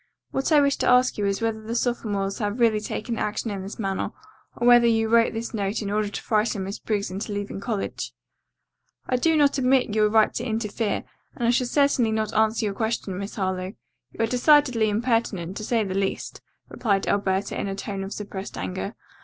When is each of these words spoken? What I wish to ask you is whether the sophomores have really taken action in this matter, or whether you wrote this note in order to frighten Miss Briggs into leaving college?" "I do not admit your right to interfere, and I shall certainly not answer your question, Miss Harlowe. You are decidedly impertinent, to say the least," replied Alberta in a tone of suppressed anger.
What 0.31 0.51
I 0.51 0.59
wish 0.61 0.77
to 0.77 0.89
ask 0.89 1.19
you 1.19 1.27
is 1.27 1.41
whether 1.43 1.61
the 1.61 1.75
sophomores 1.75 2.39
have 2.39 2.59
really 2.59 2.79
taken 2.79 3.19
action 3.19 3.51
in 3.51 3.61
this 3.61 3.77
matter, 3.77 4.09
or 4.55 4.65
whether 4.65 4.87
you 4.87 5.07
wrote 5.07 5.31
this 5.33 5.53
note 5.53 5.83
in 5.83 5.91
order 5.91 6.09
to 6.09 6.21
frighten 6.23 6.63
Miss 6.63 6.79
Briggs 6.79 7.11
into 7.11 7.31
leaving 7.31 7.59
college?" 7.59 8.11
"I 9.07 9.15
do 9.17 9.37
not 9.37 9.59
admit 9.59 9.93
your 9.93 10.09
right 10.09 10.33
to 10.33 10.43
interfere, 10.43 11.03
and 11.35 11.47
I 11.47 11.51
shall 11.51 11.67
certainly 11.67 12.11
not 12.11 12.33
answer 12.33 12.65
your 12.65 12.73
question, 12.73 13.19
Miss 13.19 13.35
Harlowe. 13.35 13.75
You 14.11 14.23
are 14.23 14.25
decidedly 14.25 14.89
impertinent, 14.89 15.55
to 15.57 15.63
say 15.63 15.83
the 15.83 15.93
least," 15.93 16.41
replied 16.67 17.05
Alberta 17.07 17.55
in 17.61 17.67
a 17.67 17.75
tone 17.75 18.03
of 18.03 18.11
suppressed 18.11 18.57
anger. 18.57 18.95